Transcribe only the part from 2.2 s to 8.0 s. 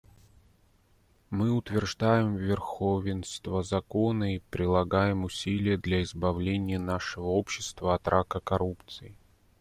верховенство закона и прилагаем усилия для избавления нашего общества